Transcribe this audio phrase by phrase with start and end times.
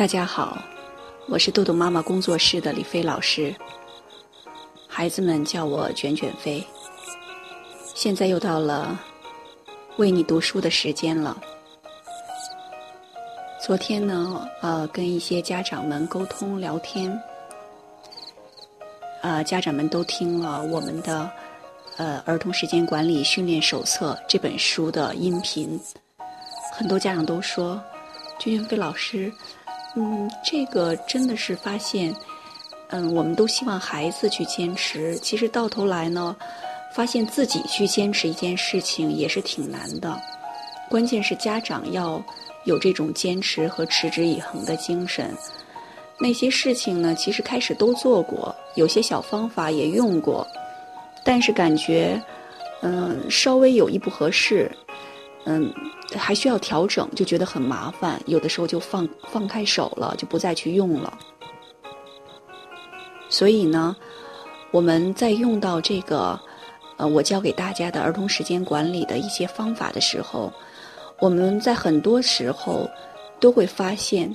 [0.00, 0.56] 大家好，
[1.28, 3.54] 我是豆豆妈妈工作室的李飞老师。
[4.88, 6.66] 孩子们叫我卷卷飞。
[7.94, 8.98] 现在又到了
[9.98, 11.36] 为你读书的时间了。
[13.62, 17.22] 昨天呢，呃，跟一些家长们沟通聊天，
[19.20, 21.30] 呃，家长们都听了我们的
[21.98, 25.78] 呃《儿童时间管理训练手册》这本书的音频，
[26.72, 27.78] 很多家长都说，
[28.38, 29.30] 卷卷飞老师。
[29.96, 32.14] 嗯，这个真的是发现，
[32.90, 36.36] 嗯，我们都希望孩子去坚持，其实到头来呢，
[36.94, 40.16] 发现自己去坚持一件事情也是挺难的。
[40.88, 42.22] 关键是家长要
[42.64, 45.34] 有这种坚持和持之以恒的精神。
[46.18, 50.46] 那些事情呢，其实开始都做过，有些小方法也用过，
[51.24, 52.20] 但是感觉，
[52.82, 54.70] 嗯，稍微有一不合适，
[55.46, 55.72] 嗯。
[56.16, 61.18] 还需要调整，就觉得很麻烦，有的时候就放放开手了，就不再去用了。
[63.28, 63.96] 所以呢，
[64.70, 66.38] 我们在用到这个
[66.96, 70.52] 呃，我教给大家的儿童时间管理的一些方法的时候，
[71.18, 72.90] 我们在很多时候
[73.38, 74.34] 都会发现，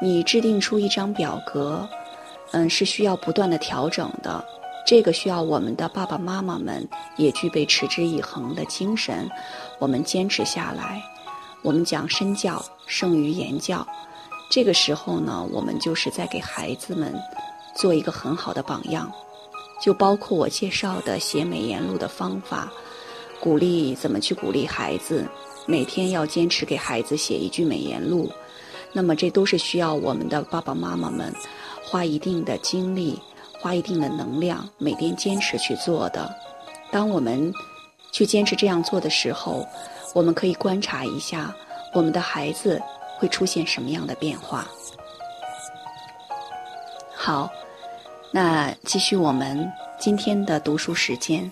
[0.00, 1.88] 你制定出一张表格，
[2.52, 4.44] 嗯，是需要不断的调整的。
[4.88, 9.30] 这个需要我们的爸爸妈妈们也具备持之以恒的精神，
[9.78, 11.02] 我们坚持下来。
[11.60, 13.86] 我们讲身教胜于言教，
[14.48, 17.14] 这个时候呢，我们就是在给孩子们
[17.74, 19.12] 做一个很好的榜样。
[19.78, 22.72] 就包括我介绍的写美言录的方法，
[23.40, 25.28] 鼓励怎么去鼓励孩子，
[25.66, 28.32] 每天要坚持给孩子写一句美言录。
[28.94, 31.30] 那么这都是需要我们的爸爸妈妈们
[31.84, 33.20] 花一定的精力。
[33.60, 36.34] 花一定的能量，每天坚持去做的。
[36.90, 37.52] 当我们
[38.12, 39.66] 去坚持这样做的时候，
[40.14, 41.54] 我们可以观察一下
[41.92, 42.80] 我们的孩子
[43.18, 44.66] 会出现什么样的变化。
[47.14, 47.50] 好，
[48.32, 51.50] 那继续我们今天的读书时间。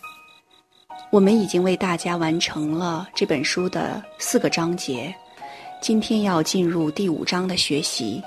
[1.11, 5.15] 我们已经为大家完成了这本书的四个章节，
[5.81, 8.23] 今天要进入第五章的学习，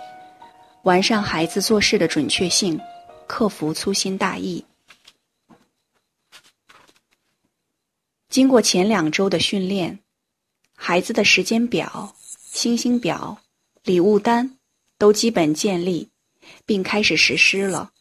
[0.83, 2.79] 完善孩子做事的准确性。
[3.29, 4.65] 克服粗心大意。
[8.27, 9.99] 经过前两周的训练，
[10.75, 13.37] 孩子的时间表、星星表、
[13.83, 14.57] 礼物单
[14.97, 16.09] 都基本建立，
[16.65, 17.91] 并开始实施了。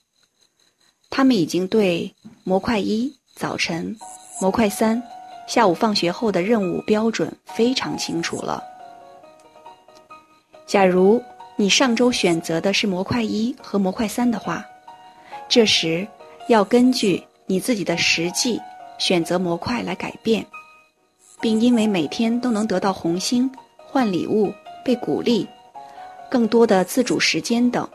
[1.10, 3.94] 他们已经对模块一早晨、
[4.40, 5.02] 模块三
[5.46, 8.64] 下午放学后的任务标准非常清楚了。
[10.66, 11.22] 假如
[11.56, 14.64] 你上周选择的是模块一和模块三的话，
[15.48, 16.06] 这时，
[16.48, 18.60] 要根据你自己的实际
[18.98, 20.44] 选择模块来改变，
[21.40, 24.52] 并因为每天都能得到红星、换礼物、
[24.84, 25.48] 被鼓励、
[26.30, 27.88] 更多的自主时间等，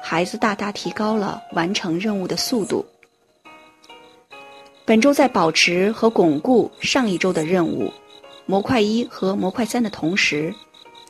[0.00, 2.86] 孩子大大提高了完成任务的速度。
[4.84, 7.92] 本周在保持和巩固上一周的任务
[8.46, 10.54] 模块一和模块三的同时，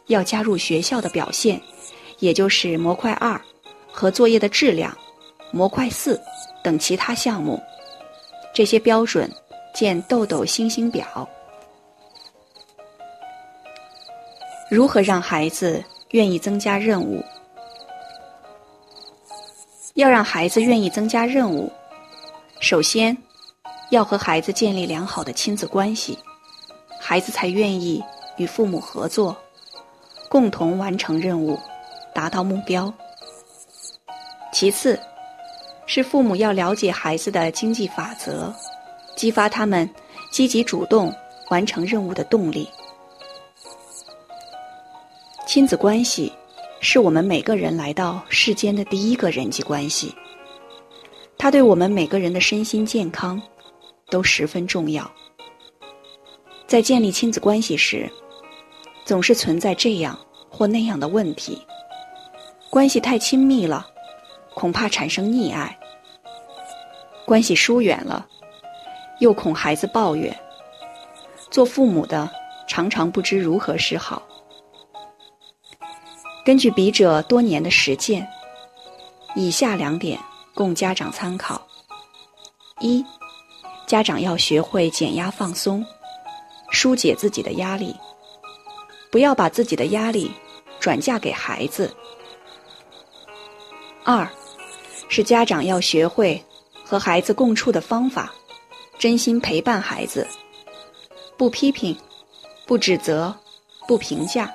[0.07, 1.61] 要加入学校的表现，
[2.19, 3.39] 也就是模块二
[3.93, 4.97] 和作业的质量。
[5.53, 6.21] 模块四
[6.63, 7.61] 等其他项目，
[8.55, 9.31] 这些标准
[9.75, 11.29] 见豆豆星星表。
[14.71, 17.23] 如何让孩子愿意增加任务？
[19.95, 21.71] 要让孩子愿意增加任务，
[22.61, 23.17] 首先
[23.91, 26.17] 要和孩子建立良好的亲子关系，
[27.01, 28.03] 孩子才愿意
[28.37, 29.37] 与父母合作，
[30.29, 31.59] 共同完成任务，
[32.15, 32.93] 达到目标。
[34.53, 34.99] 其次。
[35.93, 38.55] 是父母要了解孩子的经济法则，
[39.17, 39.91] 激发他们
[40.31, 41.13] 积极主动
[41.49, 42.69] 完成任务的动力。
[45.49, 46.33] 亲子关系
[46.81, 50.15] 是我们每个人来到世间的第一个人际关系，
[51.37, 53.43] 它对我们每个人的身心健康
[54.11, 55.11] 都十分重要。
[56.69, 58.09] 在建立亲子关系时，
[59.05, 60.17] 总是存在这样
[60.49, 61.61] 或那样的问题，
[62.71, 63.85] 关系太亲密了，
[64.55, 65.77] 恐怕产生溺爱。
[67.31, 68.27] 关系疏远了，
[69.21, 70.37] 又恐孩子抱怨，
[71.49, 72.29] 做父母的
[72.67, 74.21] 常常不知如何是好。
[76.45, 78.27] 根据笔者多年的实践，
[79.37, 80.19] 以下两点
[80.55, 81.65] 供家长参考：
[82.81, 83.07] 一，
[83.87, 85.87] 家长要学会减压放松，
[86.73, 87.95] 疏解自己的压力，
[89.09, 90.33] 不要把自己的压力
[90.81, 91.89] 转嫁给孩子；
[94.03, 94.29] 二，
[95.09, 96.45] 是家长要学会。
[96.91, 98.35] 和孩子共处的方法，
[98.99, 100.27] 真心陪伴孩子，
[101.37, 101.97] 不批评，
[102.67, 103.33] 不指责，
[103.87, 104.53] 不评价。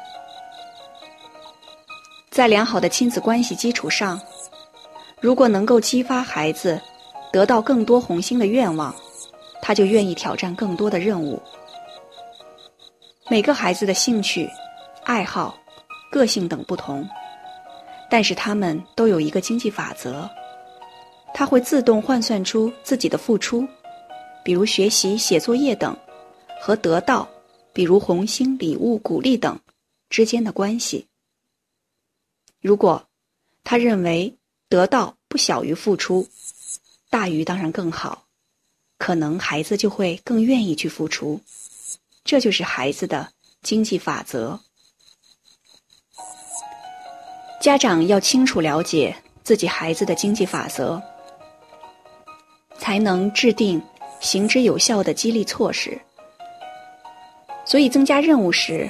[2.30, 4.20] 在良好的亲子关系基础上，
[5.22, 6.78] 如果能够激发孩子
[7.32, 8.94] 得到更多红星的愿望，
[9.62, 11.42] 他就愿意挑战更多的任务。
[13.30, 14.50] 每个孩子的兴趣、
[15.06, 15.58] 爱好、
[16.12, 17.08] 个性等不同，
[18.10, 20.30] 但是他们都有一个经济法则，
[21.38, 23.68] 他会自动换算出自己的付出，
[24.42, 25.94] 比如学习、写作业等，
[26.62, 27.28] 和得到，
[27.74, 29.60] 比如红星、礼物、鼓励等
[30.10, 31.06] 之间的关系。
[32.62, 33.06] 如果
[33.66, 34.34] 他认为
[34.70, 36.26] 得到不小于付出，
[37.10, 38.24] 大于当然更好，
[38.98, 41.42] 可能孩子就会更愿意去付出。
[42.24, 43.30] 这就是孩子的
[43.62, 44.58] 经济法则。
[47.62, 51.02] 家长要清楚了解自己孩子的经济法则，
[52.86, 53.82] 才能制定
[54.20, 56.00] 行之有效的激励措施。
[57.66, 58.88] 所以，增加任务时，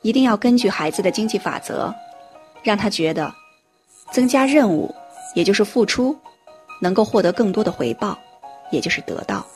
[0.00, 1.94] 一定要根据孩子的经济法则。
[2.62, 3.30] 让他觉得，
[4.10, 4.92] 增加任务，
[5.34, 6.16] 也就是付出，
[6.80, 8.18] 能够获得更多的回报，
[8.70, 9.46] 也就是得到。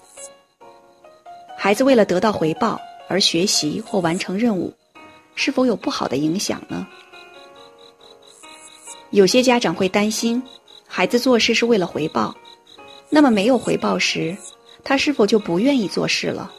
[1.56, 2.79] 孩子为了得到回报
[3.09, 4.71] 而学习或完成任务，
[5.35, 6.87] 是否有不好的影响呢？
[9.09, 10.41] 有些家长会担心，
[10.87, 12.37] 孩子做事是为了回报，
[13.11, 14.37] 那么没有回报时，
[14.85, 16.51] 他是否就不愿意做事了？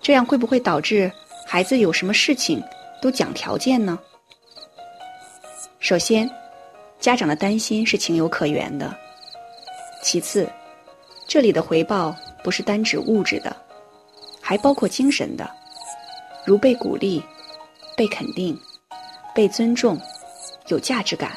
[0.00, 1.12] 这样会不会导致
[1.46, 2.62] 孩子有什么事情
[3.02, 3.98] 都讲条件呢？
[5.78, 6.28] 首先，
[6.98, 8.96] 家长的担心是情有可原的。
[10.02, 10.48] 其次，
[11.28, 13.54] 这里的回报不是单指物质的，
[14.40, 15.48] 还包括精神的，
[16.46, 17.22] 如被鼓励、
[17.96, 18.58] 被肯定、
[19.34, 20.00] 被尊重、
[20.68, 21.32] 有价值感、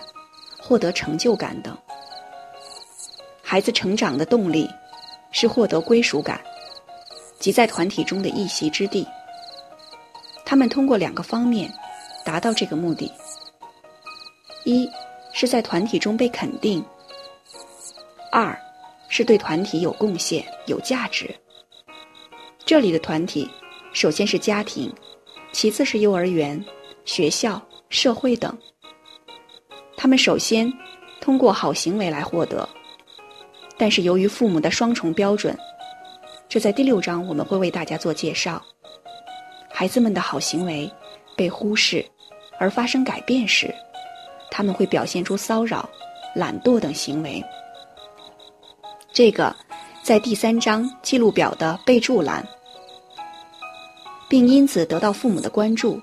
[0.57, 1.77] 获得成就感等。
[3.51, 4.69] 孩子成长的动力
[5.31, 6.39] 是获得归属感，
[7.39, 9.03] 即在团体中的一席之地。
[10.45, 11.67] 他们通过两个方面
[12.23, 13.11] 达到这个目的。
[14.65, 14.87] 一
[15.33, 16.85] 是在团体中被肯定，
[18.31, 18.55] 二
[19.07, 21.35] 是对团体有贡献、有价值。
[22.67, 23.49] 这里的团体，
[23.93, 24.93] 首先是家庭，
[25.51, 26.63] 其次是幼儿园、
[27.03, 27.59] 学校、
[27.89, 28.55] 社会等。
[29.97, 30.71] 他们首先
[31.19, 32.69] 通过好行为来获得，
[33.79, 35.57] 但是由于父母的双重标准，
[36.49, 38.61] 这在第六章我们会为大家做介绍。
[39.71, 40.91] 孩子们的好行为
[41.37, 42.05] 被忽视，
[42.59, 43.73] 而发生改变时。
[44.51, 45.87] 他们会表现出骚扰、
[46.35, 47.41] 懒惰等行为。
[49.13, 49.55] 这个
[50.03, 52.45] 在第三章记录表的备注栏，
[54.27, 56.01] 并因此得到父母的关注。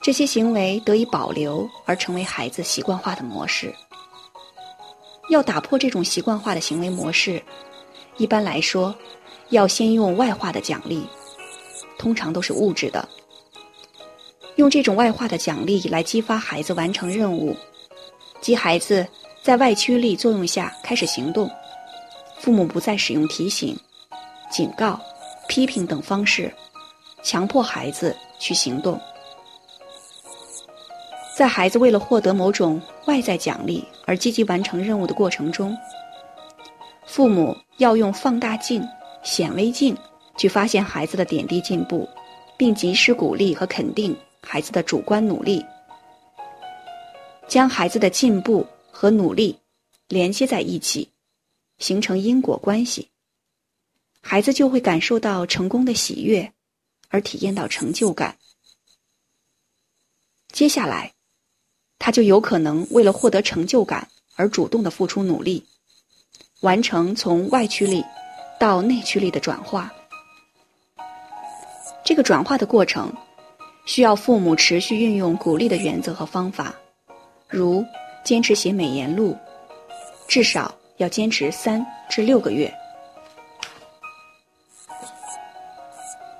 [0.00, 3.74] 这些行为得以保留，而成为孩子习惯化的模式。
[5.30, 7.40] 要打破这种习惯化的行为模式，
[8.16, 8.92] 一般来说，
[9.50, 11.06] 要先用外化的奖励，
[11.96, 13.08] 通常都是物质的。
[14.56, 17.56] 用这种外化的奖励来激发孩子完成任务，
[18.40, 19.06] 即孩子
[19.40, 21.48] 在外驱力作用下开始行动。
[22.40, 23.78] 父母不再使用提醒、
[24.50, 24.98] 警告、
[25.46, 26.52] 批评等方式，
[27.22, 29.00] 强迫孩子去行动。
[31.40, 35.74] 在孩子为了获得某种外在奖励而积极完成任务的过程中，
[37.06, 38.86] 父母要用放大镜、
[39.22, 39.96] 显微镜
[40.36, 42.06] 去发现孩子的点滴进步，
[42.58, 44.14] 并及时鼓励和肯定。
[44.42, 45.64] 孩子的主观努力，
[47.48, 49.58] 将孩子的进步和努力
[50.08, 51.08] 连接在一起，
[51.78, 53.08] 形成因果关系，
[54.20, 56.52] 孩子就会感受到成功的喜悦，
[57.08, 58.36] 而体验到成就感。
[60.52, 61.14] 接下来，
[62.00, 65.64] 他就有可能为了获得成就感而主动的付出努力，
[66.62, 68.04] 完成从外驱力
[68.58, 69.92] 到内驱力的转化。
[72.02, 73.12] 这个转化的过程。
[73.86, 76.72] 需要父母持续运用鼓励的原则和方法，
[77.48, 77.84] 如
[78.22, 79.36] 坚持写美言录，
[80.28, 82.72] 至少要坚持三至六个月。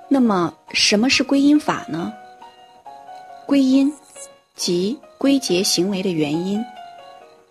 [0.07, 2.13] 那么，什么是归因法呢？
[3.45, 3.91] 归因
[4.55, 6.59] 即归结行为的原因，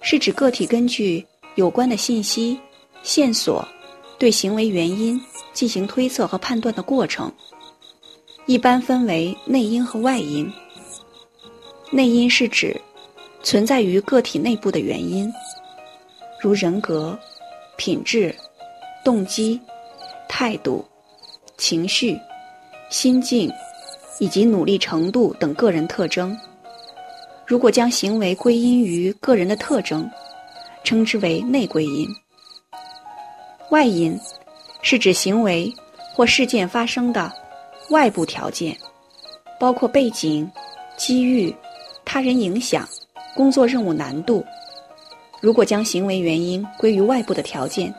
[0.01, 1.25] 是指个体根据
[1.55, 2.59] 有关的信息、
[3.05, 3.65] 线索，
[4.19, 5.21] 对行为原因
[5.53, 7.33] 进行推测和判断的过程。
[8.47, 10.53] 一般分为内因和外因。
[11.93, 12.77] 内因是指
[13.41, 15.33] 存在于个体内部的原因，
[16.41, 17.17] 如人格、
[17.77, 18.35] 品质、
[19.05, 19.61] 动机、
[20.29, 20.85] 态度、
[21.57, 22.19] 情绪、
[22.91, 23.49] 心境
[24.19, 26.37] 以及努力程度等个人特征。
[27.51, 30.09] 如果将行为归因于个人的特征，
[30.85, 32.07] 称之为内归因。
[33.71, 34.17] 外因
[34.83, 35.75] 是指行为
[36.15, 37.33] 或事件发生的。
[37.89, 38.77] 外部条件
[39.59, 40.49] 包括背景、
[40.97, 41.53] 机遇、
[42.05, 42.89] 他人影响、
[43.35, 44.45] 工作任务难度。
[45.41, 47.93] 如果将行为原因归于外部的条件，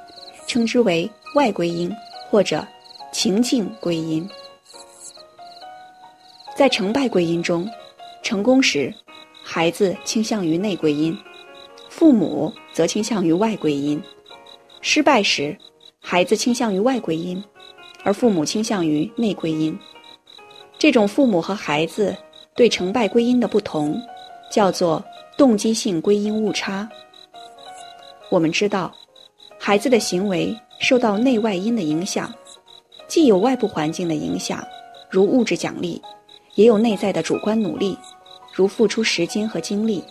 [0.47, 1.93] 称之为外归因
[2.29, 2.65] 或者
[3.11, 4.25] 情境归因。
[6.55, 7.69] 在成败归因中，
[8.23, 8.95] 成功时，
[9.53, 11.13] 孩子倾向于内归因，
[11.89, 13.99] 父母则倾向于外归因；
[14.79, 15.57] 失败时，
[15.99, 17.43] 孩子倾向于外归因，
[18.05, 19.77] 而父母倾向于内归因。
[20.79, 22.15] 这种父母和孩子
[22.55, 24.01] 对成败归因的不同，
[24.49, 25.03] 叫做
[25.37, 26.87] 动机性归因误差。
[28.29, 28.89] 我们知道，
[29.59, 32.33] 孩子的行为受到内外因的影响，
[33.05, 34.65] 既有外部环境的影响，
[35.09, 36.01] 如物质奖励。
[36.55, 37.97] 也有内在的主观努力，
[38.61, 40.03] 如付出时间和精力。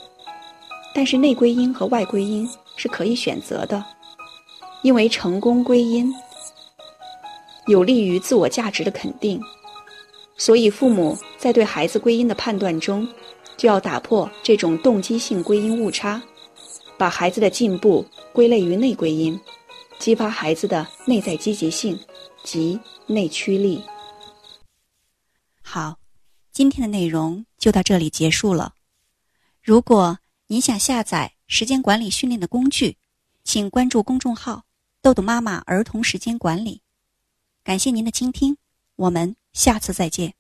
[0.93, 3.85] 但是内归因和外归因是可以选择的，
[4.83, 6.13] 因为成功归因
[7.69, 9.41] 有利于自我价值的肯定。
[10.37, 13.07] 所以父母在对孩子归因的判断中，
[13.57, 16.21] 就要打破这种动机性归因误差，
[16.99, 19.39] 把孩子的进步归类于内归因，
[20.01, 21.97] 激发孩子的内在积极性
[22.43, 23.81] 及内驱力。
[25.63, 26.00] 好。
[26.61, 28.75] 今天的内容就到这里结束了。
[29.63, 32.99] 如果您想下载时间管理训练的工具，
[33.43, 34.67] 请关注公众号
[35.01, 36.83] “豆豆妈妈儿童时间管理”。
[37.65, 38.59] 感谢您的倾听，
[38.97, 40.35] 我们下次再见。